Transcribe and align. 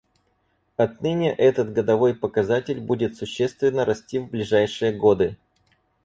Отныне 0.77 1.31
этот 1.31 1.73
годовой 1.73 2.15
показатель 2.15 2.79
будет 2.79 3.15
существенно 3.17 3.85
расти 3.85 4.17
в 4.17 4.31
ближайшие 4.31 4.93
годы. 4.93 5.37